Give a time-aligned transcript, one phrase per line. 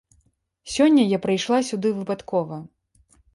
[0.75, 2.59] Сёння я прыйшла сюды выпадкова.